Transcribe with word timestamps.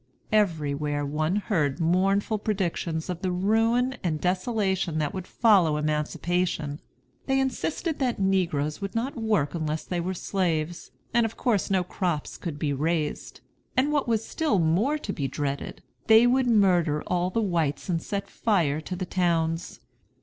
Everywhere 0.31 1.05
one 1.05 1.35
heard 1.35 1.79
mournful 1.79 2.39
predictions 2.39 3.07
of 3.07 3.21
the 3.21 3.31
ruin 3.31 3.97
and 4.03 4.19
desolation 4.19 4.97
that 4.97 5.13
would 5.13 5.27
follow 5.27 5.77
emancipation. 5.77 6.79
They 7.27 7.39
insisted 7.39 7.99
that 7.99 8.17
negroes 8.17 8.81
would 8.81 8.95
not 8.95 9.15
work 9.15 9.53
unless 9.53 9.83
they 9.83 9.99
were 9.99 10.15
slaves, 10.15 10.89
and 11.13 11.23
of 11.23 11.37
course 11.37 11.69
no 11.69 11.83
crops 11.83 12.39
could 12.39 12.57
be 12.57 12.73
raised; 12.73 13.41
and 13.77 13.91
what 13.91 14.07
was 14.07 14.25
still 14.25 14.57
more 14.57 14.97
to 14.97 15.13
be 15.13 15.27
dreaded, 15.27 15.83
they 16.07 16.25
would 16.25 16.47
murder 16.47 17.03
all 17.05 17.29
the 17.29 17.39
whites 17.39 17.87
and 17.87 18.01
set 18.01 18.27
fire 18.27 18.81
to 18.81 18.95
the 18.95 19.05
towns. 19.05 19.81